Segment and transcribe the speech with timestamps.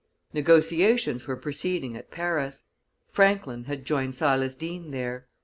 [0.33, 2.63] Negotiations were proceeding at Paris;
[3.11, 5.27] Franklin had joined Silas Deane there.